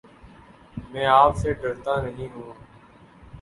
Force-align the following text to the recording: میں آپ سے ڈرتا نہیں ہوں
میں 0.91 1.05
آپ 1.07 1.35
سے 1.35 1.53
ڈرتا 1.53 2.01
نہیں 2.01 2.27
ہوں 2.33 2.51